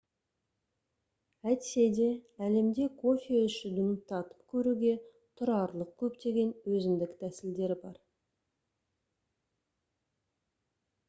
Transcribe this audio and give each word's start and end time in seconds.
әйтсе 1.49 1.83
де 1.97 2.07
әлемде 2.47 2.87
кофе 3.03 3.41
ішудің 3.49 3.91
татып 4.13 4.47
көруге 4.55 4.95
тұрарлық 5.43 5.93
көптеген 6.03 6.55
өзіндік 6.79 7.15
тәсілдері 7.21 7.79
бар 7.85 8.03